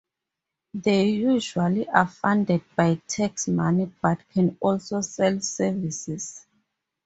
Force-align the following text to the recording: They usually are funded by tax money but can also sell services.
They 0.73 1.09
usually 1.09 1.87
are 1.87 2.07
funded 2.07 2.63
by 2.75 2.95
tax 3.07 3.47
money 3.47 3.91
but 4.01 4.27
can 4.29 4.57
also 4.59 5.01
sell 5.01 5.39
services. 5.41 6.47